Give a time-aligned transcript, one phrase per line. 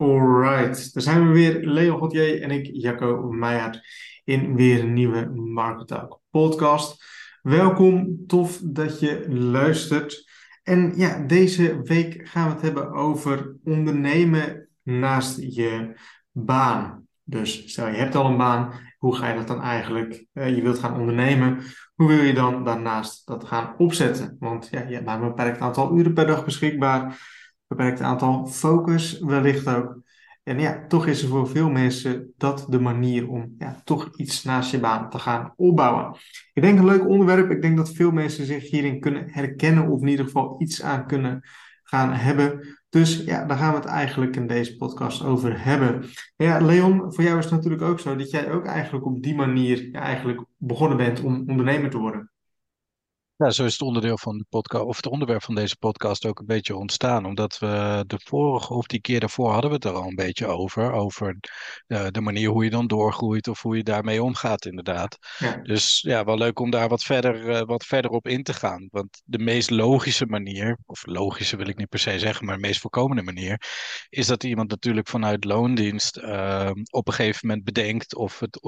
[0.00, 1.66] Alright, daar zijn we weer.
[1.66, 3.80] Leon Gauthier en ik, Jacco Meijert,
[4.24, 7.04] in weer een nieuwe Market Talk podcast.
[7.42, 10.30] Welkom, tof dat je luistert.
[10.62, 15.98] En ja, deze week gaan we het hebben over ondernemen naast je
[16.30, 17.06] baan.
[17.24, 20.26] Dus stel je hebt al een baan, hoe ga je dat dan eigenlijk?
[20.34, 21.62] Uh, je wilt gaan ondernemen,
[21.94, 24.36] hoe wil je dan daarnaast dat gaan opzetten?
[24.38, 27.36] Want ja, je hebt maar een beperkt aantal uren per dag beschikbaar
[27.68, 30.00] beperkt aantal focus wellicht ook.
[30.42, 34.44] En ja, toch is er voor veel mensen dat de manier om ja, toch iets
[34.44, 36.16] naast je baan te gaan opbouwen.
[36.52, 37.50] Ik denk een leuk onderwerp.
[37.50, 41.06] Ik denk dat veel mensen zich hierin kunnen herkennen of in ieder geval iets aan
[41.06, 41.42] kunnen
[41.82, 42.78] gaan hebben.
[42.88, 46.04] Dus ja, daar gaan we het eigenlijk in deze podcast over hebben.
[46.36, 49.34] Ja, Leon, voor jou is het natuurlijk ook zo dat jij ook eigenlijk op die
[49.34, 52.30] manier eigenlijk begonnen bent om ondernemer te worden.
[53.38, 56.38] Ja, zo is het onderdeel van de podcast, of het onderwerp van deze podcast ook
[56.38, 57.24] een beetje ontstaan.
[57.24, 60.46] Omdat we de vorige, of die keer daarvoor hadden we het er al een beetje
[60.46, 60.92] over.
[60.92, 61.36] Over
[61.86, 65.18] uh, de manier hoe je dan doorgroeit of hoe je daarmee omgaat, inderdaad.
[65.38, 65.56] Ja.
[65.56, 68.88] Dus ja, wel leuk om daar wat verder, uh, wat verder op in te gaan.
[68.90, 72.66] Want de meest logische manier, of logische wil ik niet per se zeggen, maar de
[72.66, 73.62] meest voorkomende manier,
[74.08, 78.58] is dat iemand natuurlijk vanuit loondienst uh, op een gegeven moment bedenkt of het,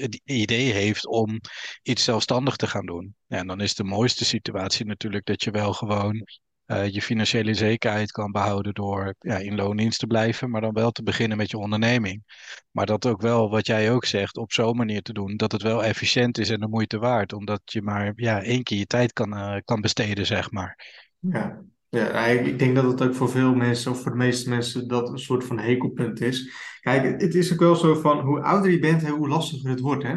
[0.00, 1.40] het idee heeft om
[1.82, 3.14] iets zelfstandig te gaan doen.
[3.32, 6.26] Ja, en dan is de mooiste situatie natuurlijk dat je wel gewoon
[6.66, 10.90] uh, je financiële zekerheid kan behouden door ja, in loondienst te blijven, maar dan wel
[10.90, 12.22] te beginnen met je onderneming.
[12.70, 15.62] Maar dat ook wel, wat jij ook zegt, op zo'n manier te doen dat het
[15.62, 19.12] wel efficiënt is en de moeite waard, omdat je maar ja, één keer je tijd
[19.12, 20.86] kan, uh, kan besteden, zeg maar.
[21.18, 21.62] Ja.
[21.88, 25.08] Ja, ik denk dat het ook voor veel mensen, of voor de meeste mensen, dat
[25.08, 26.52] een soort van hekelpunt is.
[26.80, 30.02] Kijk, het is ook wel zo van hoe ouder je bent, hoe lastiger het wordt.
[30.02, 30.16] Hè?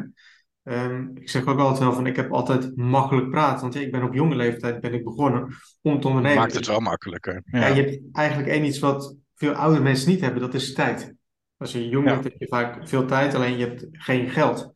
[0.67, 3.61] Um, ik zeg ook altijd wel van, ik heb altijd makkelijk praten.
[3.61, 6.37] Want ja, ik ben op jonge leeftijd ben ik begonnen om te ondernemen.
[6.37, 7.43] Maakt het wel makkelijker.
[7.45, 7.59] Ja.
[7.59, 7.75] ja.
[7.75, 11.13] je hebt eigenlijk één iets wat veel oudere mensen niet hebben, dat is tijd.
[11.57, 14.73] Als je jong bent, heb je vaak veel tijd, alleen je hebt geen geld.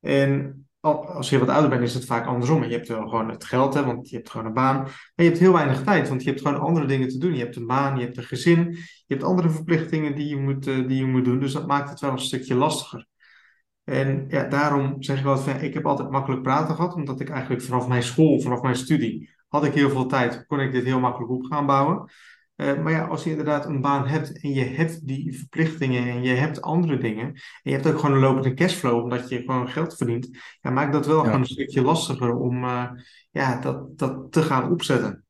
[0.00, 2.64] En als je wat ouder bent, is het vaak andersom.
[2.64, 4.76] Je hebt wel gewoon het geld, hè, want je hebt gewoon een baan.
[4.82, 7.34] Maar je hebt heel weinig tijd, want je hebt gewoon andere dingen te doen.
[7.34, 8.70] Je hebt een baan, je hebt een gezin,
[9.06, 11.40] je hebt andere verplichtingen die je moet, uh, die je moet doen.
[11.40, 13.06] Dus dat maakt het wel een stukje lastiger.
[13.84, 17.30] En ja, daarom zeg ik wel van, ik heb altijd makkelijk praten gehad, omdat ik
[17.30, 20.84] eigenlijk vanaf mijn school, vanaf mijn studie, had ik heel veel tijd, kon ik dit
[20.84, 22.10] heel makkelijk op gaan bouwen.
[22.56, 26.22] Uh, maar ja, als je inderdaad een baan hebt en je hebt die verplichtingen en
[26.22, 29.68] je hebt andere dingen, en je hebt ook gewoon een lopende cashflow, omdat je gewoon
[29.68, 30.28] geld verdient,
[30.60, 31.24] ja, maakt dat wel ja.
[31.24, 32.90] gewoon een stukje lastiger om uh,
[33.30, 35.24] ja, dat, dat te gaan opzetten.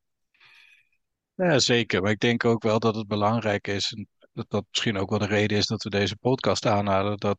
[1.35, 2.03] Ja, zeker.
[2.03, 5.19] Maar ik denk ook wel dat het belangrijk is, en dat dat misschien ook wel
[5.19, 7.39] de reden is dat we deze podcast aanhalen, dat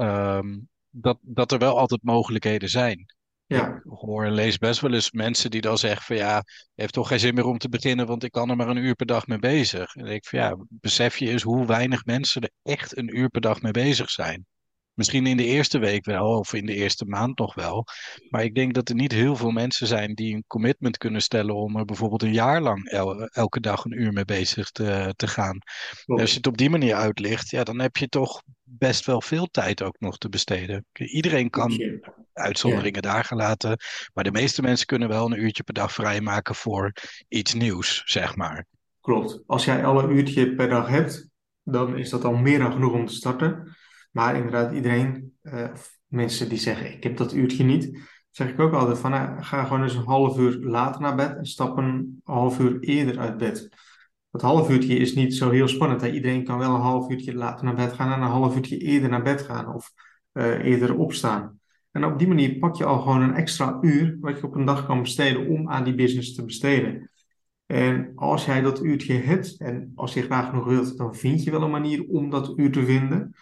[0.00, 3.06] um, dat, dat er wel altijd mogelijkheden zijn.
[3.46, 3.74] Ja.
[3.74, 6.42] Ik hoor en lees best wel eens mensen die dan zeggen van ja,
[6.74, 8.94] heeft toch geen zin meer om te beginnen, want ik kan er maar een uur
[8.94, 9.94] per dag mee bezig.
[9.94, 13.40] En ik van ja, besef je eens hoe weinig mensen er echt een uur per
[13.40, 14.46] dag mee bezig zijn.
[14.94, 17.84] Misschien in de eerste week wel, of in de eerste maand nog wel.
[18.28, 21.54] Maar ik denk dat er niet heel veel mensen zijn die een commitment kunnen stellen
[21.54, 22.88] om er bijvoorbeeld een jaar lang
[23.32, 25.58] elke dag een uur mee bezig te, te gaan.
[26.06, 28.42] als je het op die manier uitlicht, ja, dan heb je toch
[28.78, 30.86] best wel veel tijd ook nog te besteden.
[30.92, 32.00] Iedereen kan
[32.32, 33.78] uitzonderingen daar gelaten,
[34.14, 36.92] maar de meeste mensen kunnen wel een uurtje per dag vrijmaken voor
[37.28, 38.66] iets nieuws, zeg maar.
[39.00, 39.42] Klopt.
[39.46, 41.28] Als jij al een uurtje per dag hebt,
[41.62, 43.76] dan is dat al meer dan genoeg om te starten.
[44.10, 45.68] Maar inderdaad, iedereen, uh,
[46.06, 48.00] mensen die zeggen ik heb dat uurtje niet,
[48.30, 51.36] zeg ik ook altijd van nou, ga gewoon eens een half uur later naar bed
[51.36, 53.68] en stap een half uur eerder uit bed.
[54.30, 56.00] Dat half uurtje is niet zo heel spannend.
[56.00, 56.10] Hè?
[56.10, 59.08] Iedereen kan wel een half uurtje later naar bed gaan en een half uurtje eerder
[59.08, 59.92] naar bed gaan of
[60.32, 61.60] uh, eerder opstaan.
[61.90, 64.64] En op die manier pak je al gewoon een extra uur wat je op een
[64.64, 67.10] dag kan besteden om aan die business te besteden.
[67.66, 71.50] En als jij dat uurtje hebt en als je graag nog wilt, dan vind je
[71.50, 73.34] wel een manier om dat uur te vinden.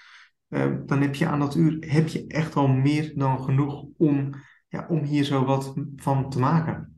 [0.48, 4.30] Ehm, dan heb je aan dat uur heb je echt al meer dan genoeg om,
[4.68, 6.97] ja, om hier zo wat van te maken.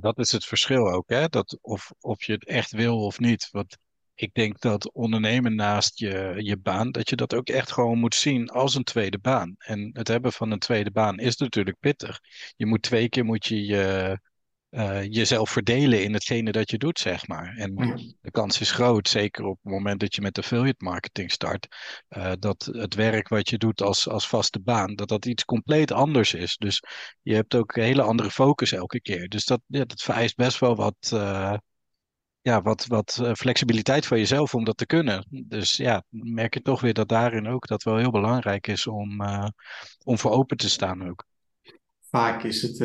[0.00, 1.28] Dat is het verschil ook, hè?
[1.28, 3.48] Dat of, of je het echt wil of niet.
[3.50, 3.76] Want
[4.14, 8.14] ik denk dat ondernemen naast je, je baan, dat je dat ook echt gewoon moet
[8.14, 9.54] zien als een tweede baan.
[9.58, 12.20] En het hebben van een tweede baan is natuurlijk pittig.
[12.56, 14.18] Je moet twee keer moet je je
[14.70, 17.54] uh, jezelf verdelen in hetgene dat je doet, zeg maar.
[17.56, 17.74] En
[18.20, 21.66] de kans is groot, zeker op het moment dat je met affiliate marketing start,
[22.08, 25.92] uh, dat het werk wat je doet als, als vaste baan, dat dat iets compleet
[25.92, 26.56] anders is.
[26.56, 26.82] Dus
[27.22, 29.28] je hebt ook een hele andere focus elke keer.
[29.28, 31.56] Dus dat, ja, dat vereist best wel wat, uh,
[32.40, 35.26] ja, wat, wat flexibiliteit van jezelf om dat te kunnen.
[35.30, 39.22] Dus ja, merk je toch weer dat daarin ook dat wel heel belangrijk is om,
[40.04, 41.24] om voor open te staan ook.
[42.10, 42.78] Vaak is het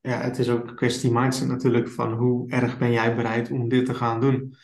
[0.00, 3.68] ja, het is ook een kwestie mindset natuurlijk van hoe erg ben jij bereid om
[3.68, 4.54] dit te gaan doen.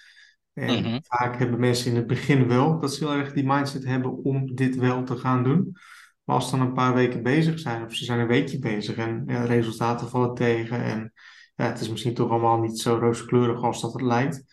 [0.53, 0.99] En Mhm.
[1.03, 4.55] vaak hebben mensen in het begin wel dat ze heel erg die mindset hebben om
[4.55, 5.77] dit wel te gaan doen.
[6.25, 8.97] Maar als ze dan een paar weken bezig zijn, of ze zijn een weekje bezig
[8.97, 11.13] en ja, de resultaten vallen tegen en
[11.55, 14.45] ja, het is misschien toch allemaal niet zo rooskleurig als dat het lijkt,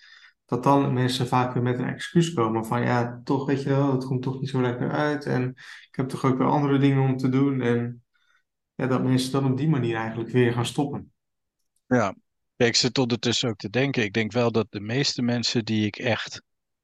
[0.46, 3.92] dat dan mensen vaak weer met een excuus komen van ja, toch weet je wel,
[3.92, 5.50] het komt toch niet zo lekker uit en
[5.90, 8.01] ik heb toch ook weer andere dingen om te doen en
[8.82, 11.12] ja, dat mensen dan op die manier eigenlijk weer gaan stoppen.
[11.88, 12.16] Ja,
[12.56, 14.04] ik zit ondertussen ook te denken.
[14.04, 16.42] Ik denk wel dat de meeste mensen die ik echt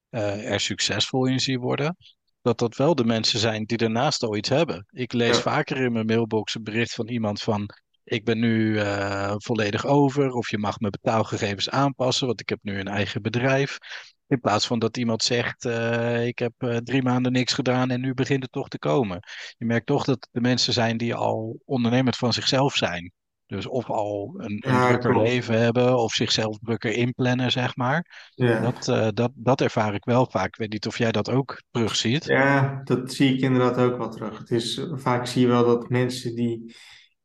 [0.09, 1.97] eh, er succesvol in zie worden,
[2.41, 4.85] dat dat wel de mensen zijn die daarnaast al iets hebben.
[4.89, 7.69] Ik lees Ja, vaker in mijn mailbox een bericht van iemand van,
[8.03, 12.59] ik ben nu eh, volledig over, of je mag mijn betaalgegevens aanpassen, want ik heb
[12.61, 13.77] nu een eigen bedrijf.
[14.27, 18.01] In plaats van dat iemand zegt, eh, ik heb eh, drie maanden niks gedaan en
[18.01, 19.19] nu begint het toch te komen.
[19.57, 23.11] Je merkt toch dat de mensen zijn die al ondernemend van zichzelf zijn.
[23.45, 28.29] Dus of al een, een ja, drukker leven hebben, of zichzelf drukker inplannen, zeg maar.
[28.35, 28.59] Ja.
[28.59, 30.47] Dat, eh, dat, dat ervaar ik wel vaak.
[30.47, 32.25] Ik weet niet of jij dat ook terugziet.
[32.25, 34.37] Ja, dat zie ik inderdaad ook wel terug.
[34.37, 36.75] Het is, vaak zie je wel dat mensen die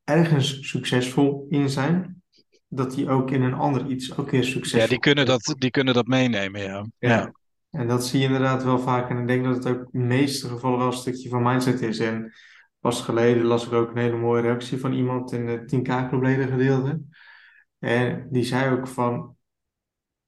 [0.04, 2.21] ergens succesvol in zijn,
[2.74, 5.94] dat die ook in een ander iets ook weer Ja, die kunnen dat, die kunnen
[5.94, 6.86] dat meenemen, ja.
[6.98, 7.08] Ja.
[7.08, 7.32] Ja,
[7.70, 9.10] en dat zie je inderdaad wel vaak.
[9.10, 11.80] En ik denk dat het ook in de meeste gevallen wel een stukje van mindset
[11.80, 11.98] is.
[11.98, 12.32] En
[12.80, 16.50] pas geleden las ik ook een hele mooie reactie van iemand in het 10K Club
[16.50, 17.00] gedeelte.
[17.78, 19.36] En die zei ook van,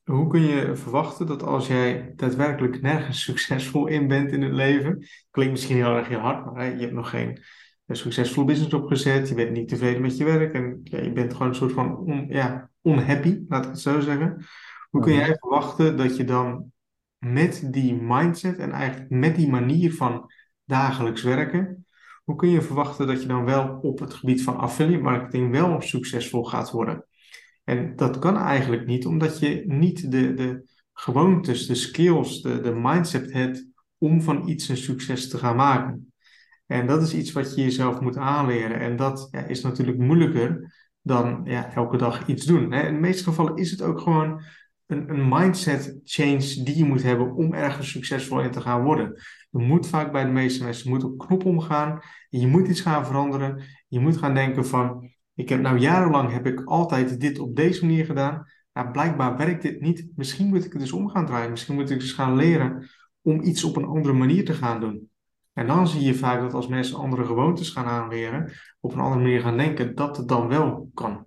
[0.03, 5.07] hoe kun je verwachten dat als jij daadwerkelijk nergens succesvol in bent in het leven,
[5.31, 7.43] klinkt misschien heel erg heel hard, maar hè, je hebt nog geen
[7.87, 11.33] een succesvolle business opgezet, je bent niet tevreden met je werk en ja, je bent
[11.33, 14.45] gewoon een soort van on, ja, unhappy, laat ik het zo zeggen.
[14.91, 15.21] Hoe kun Mhm.
[15.25, 16.73] jij verwachten dat je dan
[17.19, 20.31] met die mindset en eigenlijk met die manier van
[20.65, 21.87] dagelijks werken,
[22.25, 25.81] hoe kun je verwachten dat je dan wel op het gebied van affiliate marketing wel
[25.81, 27.07] succesvol gaat worden?
[27.65, 32.73] En dat kan eigenlijk niet, omdat je niet de, de gewoontes, de skills, de, de
[32.73, 33.67] mindset hebt
[33.99, 36.13] om van iets een succes te gaan maken.
[36.75, 38.81] En dat is iets wat je jezelf moet aanleren.
[38.81, 42.73] En dat ja, is natuurlijk moeilijker dan ja, elke dag iets doen.
[42.73, 42.87] Hè.
[42.87, 44.43] In de meeste gevallen is het ook gewoon
[44.87, 49.21] een, een mindset change die je moet hebben om ergens succesvol in te gaan worden.
[49.51, 52.01] Je moet vaak bij de meeste mensen je moet op knop omgaan.
[52.29, 53.63] Je moet iets gaan veranderen.
[53.89, 57.87] Je moet gaan denken van, ik heb nou jarenlang heb ik altijd dit op deze
[57.87, 58.47] manier gedaan.
[58.73, 60.07] Nou, blijkbaar werkt dit niet.
[60.15, 61.51] Misschien moet ik het dus om gaan draaien.
[61.51, 62.89] Misschien moet ik dus gaan leren
[63.23, 65.13] om iets op een andere manier te gaan doen.
[65.55, 69.23] En dan zie je vaak dat als mensen andere gewoontes gaan aanleren, op een andere
[69.23, 71.27] manier gaan denken, dat het dan wel kan.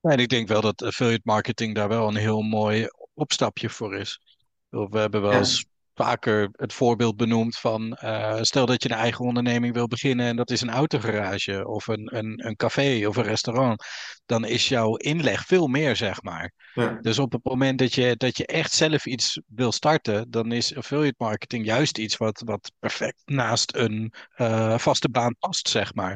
[0.00, 4.20] En ik denk wel dat affiliate marketing daar wel een heel mooi opstapje voor is.
[4.68, 5.66] We hebben wel eens
[6.00, 10.36] vaker het voorbeeld benoemd van, eh, stel dat je een eigen onderneming wil beginnen en
[10.36, 13.84] dat is een autogarage of een, een, een café of een restaurant,
[14.26, 16.52] dan is jouw inleg veel meer, zeg maar.
[16.74, 20.52] ja, Dus op het moment dat je, dat je echt zelf iets wil starten, dan
[20.52, 25.94] is affiliate marketing juist iets wat, wat perfect naast een eh, vaste baan past, zeg
[25.94, 26.12] maar.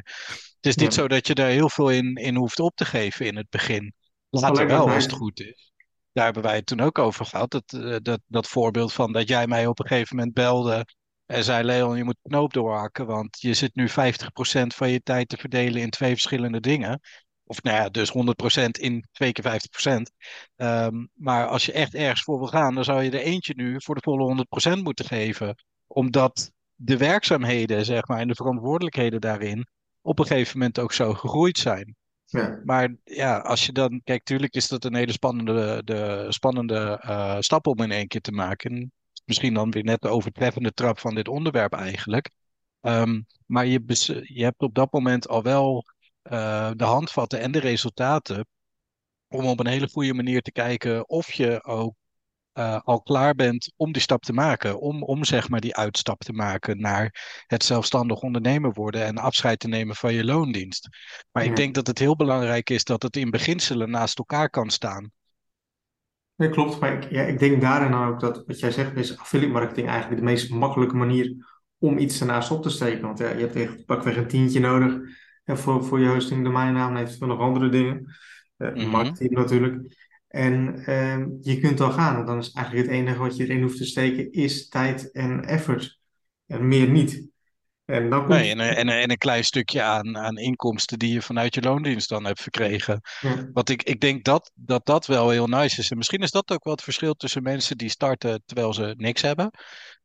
[0.56, 1.00] Het is niet ja.
[1.00, 3.94] zo dat je daar heel veel in, in hoeft op te geven in het begin.
[4.30, 5.72] Later wel, als het goed is.
[6.14, 7.50] Daar hebben wij het toen ook over gehad.
[7.50, 10.86] Dat, eh, dat, dat voorbeeld van dat jij mij op een gegeven moment belde
[11.26, 15.02] en zei: Leon, je moet de knoop doorhakken, want je zit nu 50% van je
[15.02, 17.00] tijd te verdelen in twee verschillende dingen.
[17.44, 20.10] Of nou ja, dus 100% in twee keer 50%.
[20.56, 23.82] Ehm, maar als je echt ergens voor wil gaan, dan zou je er eentje nu
[23.82, 25.54] voor de volle 100% moeten geven.
[25.86, 29.66] Omdat de werkzaamheden, zeg maar, en de verantwoordelijkheden daarin
[30.02, 31.96] op een gegeven moment ook zo gegroeid zijn.
[32.34, 36.98] Ja, Maar ja, als je dan, kijk, tuurlijk is dat een hele spannende, de, spannende
[37.00, 38.92] eh, stap om in één keer te maken.
[39.24, 42.30] Misschien dan weer net de overtreffende trap van dit onderwerp eigenlijk.
[42.80, 43.82] Ehm, maar je,
[44.22, 45.84] je hebt op dat moment al wel
[46.22, 48.46] eh, de handvatten en de resultaten
[49.28, 51.94] om op een hele goede manier te kijken of je ook
[52.54, 54.80] eh, al klaar bent om die stap te maken.
[54.80, 59.58] Om, om zeg maar die uitstap te maken naar het zelfstandig ondernemer worden en afscheid
[59.58, 60.88] te nemen van je loondienst.
[61.32, 64.70] Maar ik denk dat het heel belangrijk is dat het in beginselen naast elkaar kan
[64.70, 65.12] staan.
[66.36, 66.80] Nee, klopt.
[66.80, 70.20] Maar ik, ja, ik denk daarin ook dat wat jij zegt, is affiliate marketing eigenlijk
[70.20, 71.46] de meest makkelijke manier
[71.78, 73.02] om iets ernaast op te steken.
[73.02, 74.96] Want ja, je hebt echt pakweg een tientje nodig
[75.44, 78.14] hè, voor, voor je hosting, domeinnaam en eventueel nog andere dingen.
[78.56, 78.88] Eh, Mhm.
[78.88, 79.94] marketing natuurlijk.
[80.34, 82.16] En ehm, je kunt al gaan.
[82.20, 85.44] En dan is eigenlijk het enige wat je erin hoeft te steken, is tijd en
[85.44, 85.98] effort.
[86.46, 87.28] En meer niet.
[87.84, 88.50] En dan Nee, komt...
[88.50, 91.60] en, een- en, een- en een klein stukje aan, aan inkomsten die je vanuit je
[91.62, 93.00] loondienst dan hebt verkregen.
[93.20, 95.90] Ja, Wat ik, ik denk dat, dat dat wel heel nice is.
[95.90, 99.22] En misschien is dat ook wel het verschil tussen mensen die starten terwijl ze niks
[99.22, 99.50] hebben.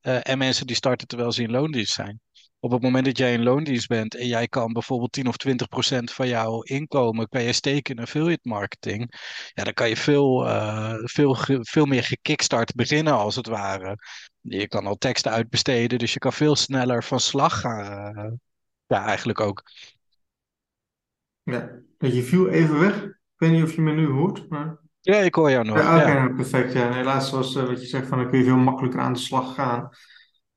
[0.01, 2.19] eh, en mensen die starten terwijl ze in loondienst zijn.
[2.59, 5.67] Op het moment dat jij in loondienst bent en jij kan bijvoorbeeld 10 of 20
[5.67, 9.13] procent van jouw inkomen kan je steken in affiliate marketing,
[9.53, 13.97] ja, dan kan je veel, uh, veel, veel meer gekickstart beginnen als het ware.
[14.41, 18.17] Je kan al teksten uitbesteden, dus je kan veel sneller van slag gaan.
[18.17, 18.31] Uh,
[18.87, 19.63] ja, eigenlijk ook.
[21.43, 23.03] Ja, je viel even weg.
[23.03, 24.77] Ik weet niet of je me nu hoort, maar...
[25.01, 25.77] Ja, ik hoor jou nog.
[25.77, 26.73] Ja, Oké, nou, perfect.
[26.73, 29.19] Ja, helaas was uh, wat je zegt, van dan kun je veel makkelijker aan de
[29.19, 29.89] slag gaan.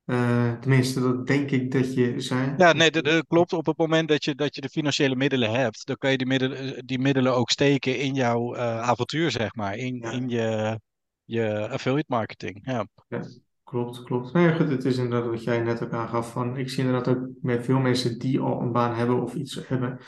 [0.05, 2.53] Uh, tenminste, dat denk ik dat je zei.
[2.57, 3.53] Ja, nee, dat, dat, klopt.
[3.53, 6.27] Op het moment dat je, dat je de financiële middelen hebt, dan kan je die
[6.27, 9.75] middelen, die middelen ook steken in jouw uh, avontuur, zeg maar.
[9.75, 10.11] In, ja.
[10.11, 10.79] in je,
[11.23, 12.59] je affiliate marketing.
[12.63, 12.87] Ja.
[13.07, 13.21] ja
[13.63, 14.33] klopt, klopt.
[14.33, 16.31] Nee, goed, het is inderdaad wat jij net ook aangaf.
[16.31, 19.67] Van, ik zie inderdaad ook met veel mensen die al een baan hebben of iets
[19.67, 19.99] hebben,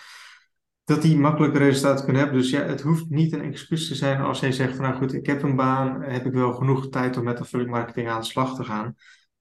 [0.84, 2.42] dat die makkelijke resultaten kunnen hebben.
[2.42, 5.14] Dus ja, het hoeft niet een excuus te zijn als jij zegt van nou goed,
[5.14, 8.26] ik heb een baan, heb ik wel genoeg tijd om met affiliate marketing aan de
[8.26, 8.96] slag te gaan.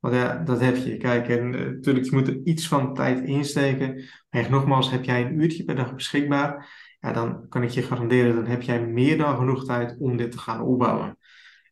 [0.04, 0.96] Want ja, dat heb je.
[0.96, 4.04] Kijk, en natuurlijk, je moet er iets van tijd insteken.
[4.30, 6.68] Maar nogmaals, heb jij een uurtje per dag beschikbaar,
[7.00, 10.30] ja, dan kan ik je garanderen, dan heb jij meer dan genoeg tijd om dit
[10.30, 11.18] te gaan opbouwen.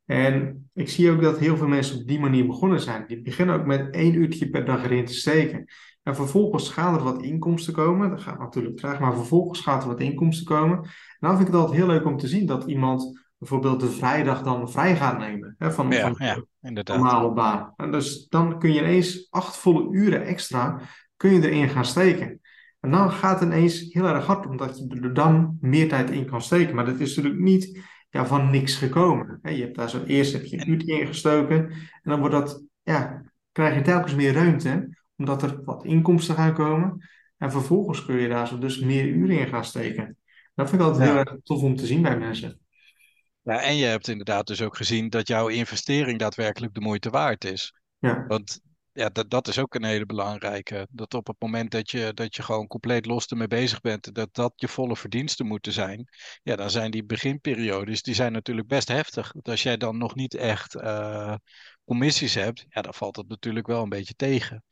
[0.06, 3.04] En ik zie ook dat heel veel mensen op die manier begonnen zijn.
[3.06, 5.64] Die beginnen ook met één uurtje per dag erin te steken.
[6.02, 8.10] En vervolgens gaan er wat inkomsten komen.
[8.10, 10.78] Dat gaat natuurlijk traag, maar vervolgens gaat er wat inkomsten komen.
[10.78, 13.90] En dan vind ik het altijd heel leuk om te zien dat iemand bijvoorbeeld de
[13.90, 15.54] vrijdag dan vrij gaat nemen.
[15.58, 16.96] Hè, van, ja, van ja, inderdaad.
[16.96, 17.72] normale baan.
[17.76, 20.80] En dus dan kun je ineens acht volle uren extra
[21.16, 22.40] kun je erin gaan steken.
[22.80, 26.26] En dan gaat het ineens heel erg hard, omdat je er dan meer tijd in
[26.26, 26.74] kan steken.
[26.74, 27.80] Maar dat is natuurlijk niet
[28.10, 29.38] ja, van niks gekomen.
[29.42, 31.70] Je hebt daar zo eerst heb je een uurtje ingestoken
[32.02, 33.22] en dan wordt dat, ja,
[33.52, 37.08] krijg je telkens meer ruimte, omdat er wat inkomsten gaan komen.
[37.36, 40.16] En vervolgens kun je daar zo dus meer uren in gaan steken.
[40.54, 42.61] Dat vind ik altijd heel erg tof om te zien bij mensen.
[43.42, 47.44] Ja, en je hebt inderdaad dus ook gezien dat jouw investering daadwerkelijk de moeite waard
[47.44, 47.74] is.
[47.98, 48.26] Ja.
[48.26, 48.60] Want
[48.92, 50.86] ja, dat, dat is ook een hele belangrijke.
[50.90, 54.34] Dat op het moment dat je, dat je gewoon compleet los ermee bezig bent, dat
[54.34, 56.08] dat je volle verdiensten moeten zijn.
[56.42, 59.32] Ja, dan zijn die beginperiodes, die zijn natuurlijk best heftig.
[59.32, 61.34] Want als jij dan nog niet echt uh,
[61.84, 64.64] commissies hebt, ja, dan valt het natuurlijk wel een beetje tegen.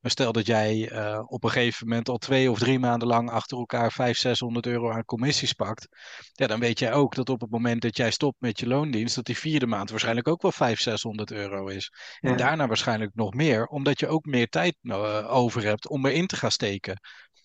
[0.00, 3.30] Maar stel dat jij uh, op een gegeven moment al twee of drie maanden lang
[3.30, 5.88] achter elkaar 500, 600 euro aan commissies pakt.
[6.32, 9.14] Ja, dan weet jij ook dat op het moment dat jij stopt met je loondienst,
[9.14, 11.92] dat die vierde maand waarschijnlijk ook wel 500, 600 euro is.
[12.20, 12.30] Ja.
[12.30, 16.26] En daarna waarschijnlijk nog meer, omdat je ook meer tijd uh, over hebt om erin
[16.26, 17.00] te gaan steken.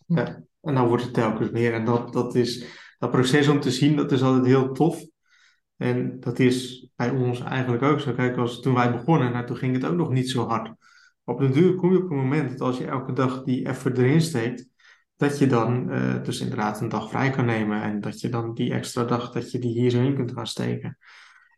[0.05, 1.73] Ja, en dan wordt het telkens meer.
[1.73, 2.65] En dat, dat is
[3.01, 5.05] dat proces om te zien, dat is altijd heel tof.
[5.81, 8.13] En dat is bij ons eigenlijk ook zo.
[8.13, 10.73] Kijk, als toen wij begonnen, nou, toen ging het ook nog niet zo hard.
[11.23, 13.97] Op de duur kom je op een moment dat als je elke dag die effort
[13.97, 14.67] erin steekt,
[15.15, 17.81] dat je dan uh, dus inderdaad een dag vrij kan nemen.
[17.81, 20.47] En dat je dan die extra dag, dat je die hier zo in kunt gaan
[20.47, 20.97] steken.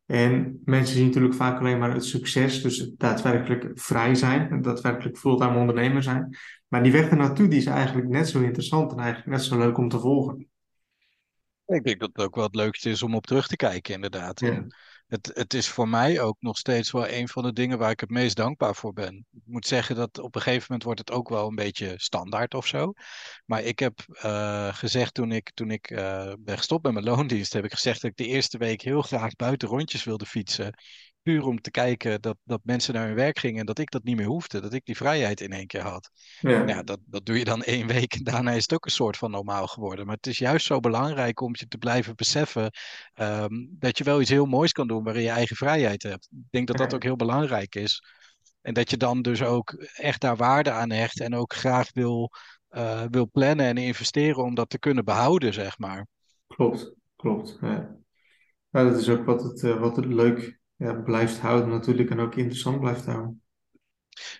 [0.05, 4.61] En mensen zien natuurlijk vaak alleen maar het succes, dus het daadwerkelijk vrij zijn, en
[4.61, 6.37] daadwerkelijk fulltime ondernemer zijn.
[6.67, 9.77] Maar die weg ernaartoe, die is eigenlijk net zo interessant en eigenlijk net zo leuk
[9.77, 10.47] om te volgen.
[11.65, 14.39] Ik denk dat het ook wel het leukste is om op terug te kijken, inderdaad.
[14.39, 14.65] Ja.
[15.07, 17.99] Het, het is voor mij ook nog steeds wel een van de dingen waar ik
[17.99, 19.25] het meest dankbaar voor ben.
[19.31, 22.53] Ik moet zeggen dat op een gegeven moment wordt het ook wel een beetje standaard
[22.53, 22.93] of zo.
[23.45, 27.53] Maar ik heb uh, gezegd toen ik, toen ik uh, ben gestopt met mijn loondienst,
[27.53, 30.73] heb ik gezegd dat ik de eerste week heel graag buiten rondjes wilde fietsen.
[31.23, 34.03] Puur om te kijken dat, dat mensen naar hun werk gingen en dat ik dat
[34.03, 34.61] niet meer hoefde.
[34.61, 36.11] Dat ik die vrijheid in één keer had.
[36.39, 38.91] Ja, ja dat, dat doe je dan één week en daarna is het ook een
[38.91, 40.05] soort van normaal geworden.
[40.05, 42.71] Maar het is juist zo belangrijk om je te blijven beseffen
[43.15, 46.29] um, dat je wel iets heel moois kan doen waarin je eigen vrijheid hebt.
[46.31, 48.03] Ik denk dat dat ook heel belangrijk is.
[48.61, 52.31] En dat je dan dus ook echt daar waarde aan hecht en ook graag wil,
[52.71, 56.07] uh, wil plannen en investeren om dat te kunnen behouden, zeg maar.
[56.47, 57.57] Klopt, klopt.
[57.61, 57.95] Ja.
[58.69, 62.19] ja dat is ook wat het, uh, wat het leuk ja, blijft houden natuurlijk en
[62.19, 63.41] ook interessant blijft houden.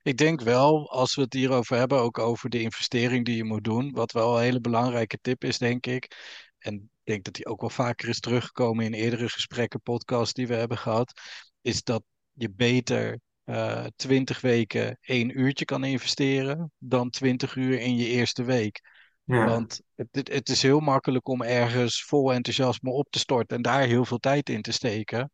[0.03, 3.63] Ik denk wel, als we het hierover hebben, ook over de investering die je moet
[3.63, 6.15] doen, wat wel een hele belangrijke tip is, denk ik.
[6.59, 10.47] En ik denk dat die ook wel vaker is teruggekomen in eerdere gesprekken, podcasts die
[10.47, 11.19] we hebben gehad,
[11.61, 17.95] is dat je beter uh, 20 weken één uurtje kan investeren dan 20 uur in
[17.95, 18.81] je eerste week.
[19.23, 23.63] Ja, Want het, het is heel makkelijk om ergens vol enthousiasme op te storten en
[23.63, 25.31] daar heel veel tijd in te steken.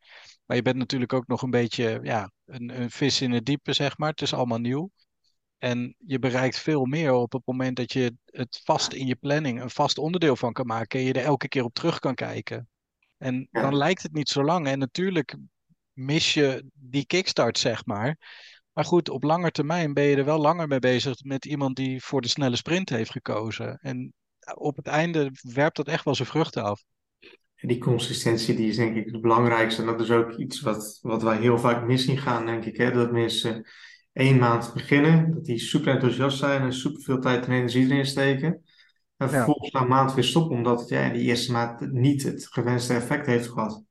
[0.50, 3.72] Maar je bent natuurlijk ook nog een beetje ja, een, een vis in het diepe,
[3.72, 4.10] zeg maar.
[4.10, 4.90] Het is allemaal nieuw.
[5.58, 9.60] En je bereikt veel meer op het moment dat je het vast in je planning
[9.60, 12.68] een vast onderdeel van kan maken en je er elke keer op terug kan kijken.
[13.16, 14.66] En ja, dan lijkt het niet zo lang.
[14.66, 15.36] En natuurlijk
[15.92, 18.18] mis je die kickstart, zeg maar.
[18.72, 22.02] Maar goed, op lange termijn ben je er wel langer mee bezig met iemand die
[22.02, 23.78] voor de snelle sprint heeft gekozen.
[23.78, 24.12] En
[24.54, 26.84] op het einde werpt dat echt wel zijn vruchten af.
[27.60, 29.80] En die consistentie die is denk ik het belangrijkste.
[29.80, 32.76] En dat is ook iets wat, wat wij heel vaak mis zien gaan, denk ik.
[32.76, 32.90] Hè?
[32.90, 33.68] Dat mensen
[34.12, 38.06] één maand beginnen, dat die super enthousiast zijn en super veel tijd en energie erin
[38.06, 38.62] steken.
[39.16, 42.46] En vervolgens na een maand weer stoppen, omdat het ja, die eerste maand niet het
[42.50, 43.84] gewenste effect heeft gehad.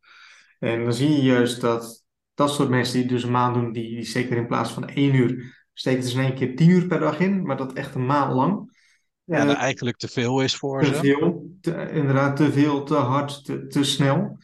[0.60, 3.96] En dan zie je juist dat dat soort mensen die dus een maand doen, die,
[3.96, 6.88] die steken er in plaats van één uur, steken ze in één keer tien uur
[6.88, 8.78] per dag in, maar dat echt een maand lang.
[9.24, 10.94] Ja, dat eigenlijk te veel is voor te ze.
[10.94, 14.38] Veel, te, inderdaad, te veel, te hard, te, te snel.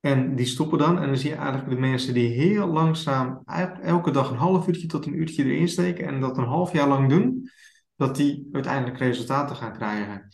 [0.00, 0.98] En die stoppen dan.
[0.98, 3.42] En dan zie je eigenlijk de mensen die heel langzaam
[3.82, 6.88] elke dag een half uurtje tot een uurtje erin steken en dat een half jaar
[6.88, 7.50] lang doen,
[7.96, 10.28] dat die uiteindelijk resultaten gaan krijgen.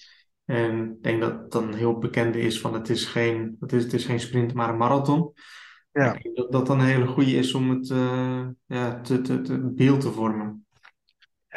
[0.45, 3.93] En ik denk dat dan heel bekende is van het is geen, het is, het
[3.93, 5.33] is geen sprint, maar een marathon.
[5.93, 6.15] Ja.
[6.15, 9.41] Ik denk dat dat dan een hele goede is om het uh, ja, te, te,
[9.41, 10.67] te beeld te vormen.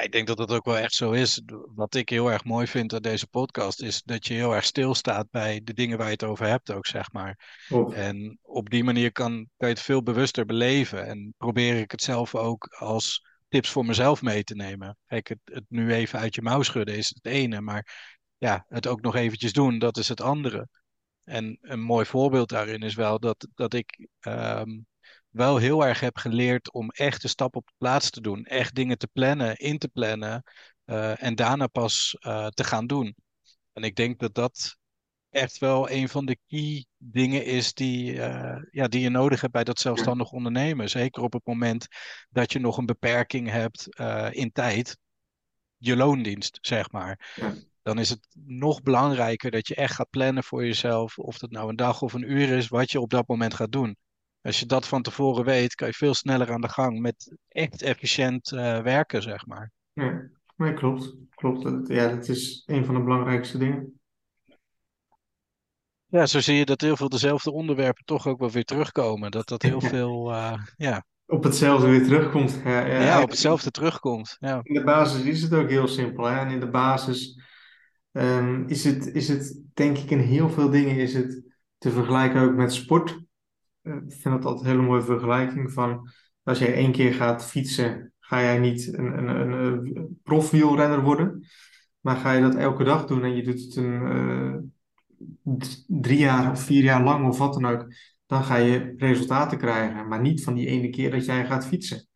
[0.01, 1.41] Ik denk dat dat ook wel echt zo is.
[1.75, 5.29] Wat ik heel erg mooi vind aan deze podcast is dat je heel erg stilstaat
[5.29, 7.63] bij de dingen waar je het over hebt ook, zeg maar.
[7.69, 7.97] Oh.
[7.97, 11.05] En op die manier kan, kan je het veel bewuster beleven.
[11.05, 14.97] En probeer ik het zelf ook als tips voor mezelf mee te nemen.
[15.07, 18.87] Kijk, het, het nu even uit je mouw schudden is het ene, maar ja, het
[18.87, 20.67] ook nog eventjes doen, dat is het andere.
[21.23, 24.85] En een mooi voorbeeld daarin is wel dat, dat ik um,
[25.31, 28.45] wel heel erg heb geleerd om echt de stap op de plaats te doen.
[28.45, 30.43] Echt dingen te plannen, in te plannen
[30.85, 33.15] uh, en daarna pas uh, te gaan doen.
[33.73, 34.77] En ik denk dat dat
[35.29, 39.53] echt wel een van de key dingen is die, uh, ja, die je nodig hebt
[39.53, 40.89] bij dat zelfstandig ondernemen.
[40.89, 41.87] Zeker op het moment
[42.29, 43.87] dat je nog een beperking hebt
[44.35, 44.97] in tijd.
[45.77, 47.35] Je loondienst, zeg maar.
[47.81, 51.17] Dan is het nog belangrijker dat je echt gaat plannen voor jezelf.
[51.17, 53.71] Of dat nou een dag of een uur is, wat je op dat moment gaat
[53.71, 53.97] doen.
[54.41, 57.81] Als je dat van tevoren weet, kan je veel sneller aan de gang met echt
[57.81, 59.71] efficiënt uh, werken, zeg maar.
[59.93, 61.15] Ja, nee, klopt.
[61.29, 61.87] klopt.
[61.87, 63.99] Ja, dat is een van de belangrijkste dingen.
[66.05, 69.31] Ja, zo zie je dat heel veel dezelfde onderwerpen toch ook wel weer terugkomen.
[69.31, 71.05] Dat dat heel veel, uh, ja.
[71.25, 72.61] Op hetzelfde weer terugkomt.
[72.63, 74.35] Ja, ja, ja op hetzelfde terugkomt.
[74.39, 74.59] Ja.
[74.63, 76.25] In de basis is het ook heel simpel.
[76.25, 76.39] Hè?
[76.39, 77.39] En in de basis
[78.11, 81.43] Um, is, het, is het, denk ik, in heel veel dingen is het
[81.77, 83.19] te vergelijken ook met sport.
[83.83, 86.09] Ik vind dat altijd een hele mooie vergelijking van
[86.43, 89.51] als jij één keer gaat fietsen, ga jij niet een, een, een,
[89.97, 91.45] een profwielrenner worden.
[91.99, 94.01] Maar ga je dat elke dag doen en je doet het een,
[95.45, 95.55] uh,
[95.87, 97.93] drie jaar of vier jaar lang of wat dan ook,
[98.25, 100.07] dan ga je resultaten krijgen.
[100.07, 102.07] Maar niet van die ene keer dat jij gaat fietsen.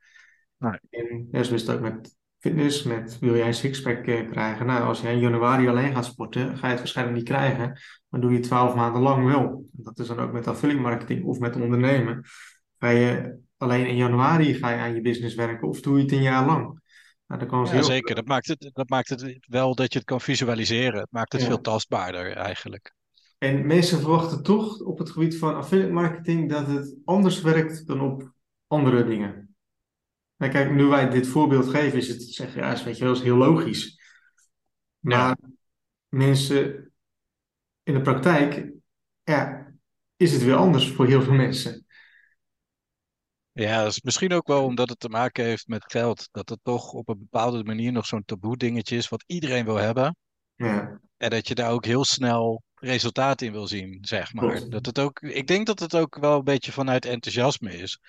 [0.57, 0.79] Nee.
[0.89, 4.65] En ja, zo is het ook met fitness, met wil jij een sixpack eh, krijgen?
[4.65, 7.79] Nou, als jij in januari alleen gaat sporten, ga je het waarschijnlijk niet krijgen.
[8.09, 9.69] Maar doe je twaalf maanden lang wel.
[9.71, 12.25] Dat is dan ook met affiliate marketing of met ondernemen.
[12.77, 16.11] Ga je alleen in januari ga je aan je business werken of doe je het
[16.11, 16.81] een jaar lang?
[17.27, 17.83] Nou, dan kan ja, heel...
[17.83, 18.15] zeker.
[18.15, 20.99] Dat maakt, het, dat maakt het wel dat je het kan visualiseren.
[20.99, 21.47] Het maakt het ja.
[21.47, 22.93] veel tastbaarder eigenlijk.
[23.37, 28.01] En mensen verwachten toch op het gebied van affiliate marketing dat het anders werkt dan
[28.01, 28.33] op
[28.67, 29.54] andere dingen.
[30.37, 33.13] Nou, kijk, nu wij dit voorbeeld geven, is het zeggen, ja, is, weet je wel,
[33.13, 33.99] is heel logisch.
[34.99, 35.37] Maar ja.
[36.09, 36.91] mensen
[37.83, 38.71] in de praktijk,
[39.23, 39.73] ja,
[40.15, 41.85] is het weer anders voor heel veel mensen.
[43.51, 46.27] Ja, dat is misschien ook wel omdat het te maken heeft met geld.
[46.31, 49.75] Dat het toch op een bepaalde manier nog zo'n taboe dingetje is wat iedereen wil
[49.75, 50.15] hebben.
[50.55, 50.99] Ja.
[51.17, 54.55] En dat je daar ook heel snel resultaat in wil zien, zeg maar.
[54.55, 54.71] Klopt.
[54.71, 57.99] Dat het ook, ik denk dat het ook wel een beetje vanuit enthousiasme is.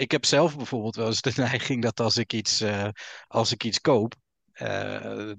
[0.00, 2.88] Ik heb zelf bijvoorbeeld wel eens de neiging dat als ik iets, uh,
[3.26, 4.14] als ik iets koop,
[4.54, 5.32] uh,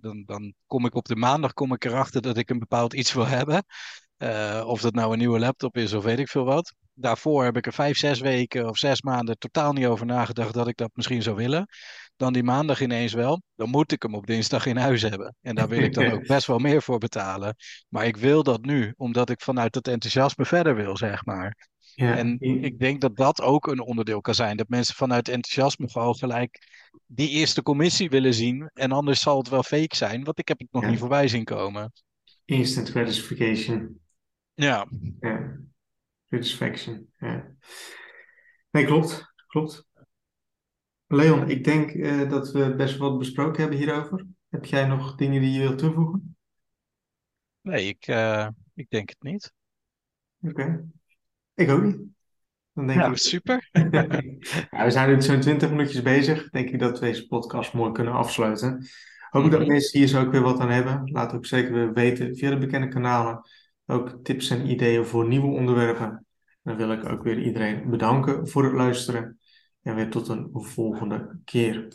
[0.00, 3.12] dan, dan kom ik op de maandag kom ik erachter dat ik een bepaald iets
[3.12, 3.64] wil hebben.
[4.18, 6.74] Uh, of dat nou een nieuwe laptop is of weet ik veel wat.
[6.94, 10.68] Daarvoor heb ik er vijf, zes weken of zes maanden totaal niet over nagedacht dat
[10.68, 11.66] ik dat misschien zou willen.
[12.16, 13.42] Dan die maandag ineens wel.
[13.54, 15.36] Dan moet ik hem op dinsdag in huis hebben.
[15.40, 17.56] En daar wil ik dan ook best wel meer voor betalen.
[17.88, 21.70] Maar ik wil dat nu, omdat ik vanuit het enthousiasme verder wil, zeg maar.
[21.94, 22.16] Ja.
[22.16, 24.56] En ik denk dat dat ook een onderdeel kan zijn.
[24.56, 26.68] Dat mensen vanuit enthousiasme gewoon gelijk
[27.06, 28.70] die eerste commissie willen zien.
[28.74, 30.88] En anders zal het wel fake zijn, want ik heb het nog Ja.
[30.90, 31.92] niet voorbij zien komen.
[32.44, 34.00] Instant gratification.
[34.54, 34.86] Ja,
[35.20, 35.60] Ja.
[36.30, 37.12] Satisfaction.
[37.18, 37.54] Ja.
[38.70, 39.32] Nee, klopt.
[39.46, 39.86] Klopt.
[41.06, 44.26] Leon, ik denk eh, dat we best wel wat besproken hebben hierover.
[44.48, 46.36] Heb jij nog dingen die je wilt toevoegen?
[47.60, 49.52] nee, ik, eh, ik denk het niet.
[50.40, 50.84] Oké.
[51.54, 51.98] Ik ook niet.
[52.72, 53.16] Dan denk Ja, ik...
[53.16, 53.68] super.
[54.70, 56.50] Ja, we zijn nu zo'n 20 minuutjes bezig.
[56.50, 58.86] Denk ik dat we deze podcast mooi kunnen afsluiten.
[59.30, 59.68] Hoop dat Mhm.
[59.68, 61.10] mensen hier zo ook weer wat aan hebben.
[61.12, 63.40] Laat ook zeker weer weten via de bekende kanalen.
[63.86, 66.26] Ook tips en ideeën voor nieuwe onderwerpen.
[66.62, 69.38] Dan wil ik ook weer iedereen bedanken voor het luisteren.
[69.82, 71.90] En weer tot een volgende keer.